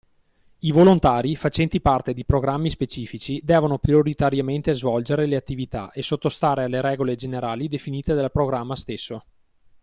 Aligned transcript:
I 0.61 0.71
volontari, 0.71 1.35
facenti 1.35 1.79
parte 1.79 2.15
di 2.15 2.25
programmi 2.25 2.71
specifici, 2.71 3.39
devono 3.43 3.77
prioritariamente 3.77 4.73
svolgere 4.73 5.27
le 5.27 5.35
attività 5.35 5.91
e 5.91 6.01
sottostare 6.01 6.63
alle 6.63 6.81
regole 6.81 7.13
generali 7.13 7.67
definite 7.67 8.15
dal 8.15 8.31
programma 8.31 8.75
stesso. 8.75 9.21